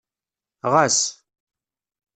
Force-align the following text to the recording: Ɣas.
Ɣas. 0.71 0.99